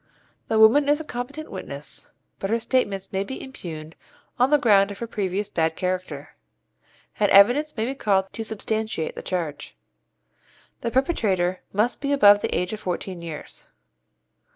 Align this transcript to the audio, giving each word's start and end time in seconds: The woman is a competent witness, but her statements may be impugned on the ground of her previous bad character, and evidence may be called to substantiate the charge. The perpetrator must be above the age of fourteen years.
The 0.47 0.57
woman 0.57 0.89
is 0.89 0.99
a 0.99 1.03
competent 1.03 1.51
witness, 1.51 2.09
but 2.39 2.49
her 2.49 2.59
statements 2.59 3.13
may 3.13 3.23
be 3.23 3.39
impugned 3.39 3.95
on 4.39 4.49
the 4.49 4.57
ground 4.57 4.89
of 4.89 4.97
her 4.97 5.05
previous 5.05 5.47
bad 5.47 5.75
character, 5.75 6.33
and 7.19 7.29
evidence 7.31 7.77
may 7.77 7.85
be 7.85 7.93
called 7.93 8.25
to 8.33 8.43
substantiate 8.43 9.13
the 9.13 9.21
charge. 9.21 9.77
The 10.79 10.89
perpetrator 10.89 11.59
must 11.71 12.01
be 12.01 12.11
above 12.11 12.41
the 12.41 12.49
age 12.57 12.73
of 12.73 12.79
fourteen 12.79 13.21
years. 13.21 13.67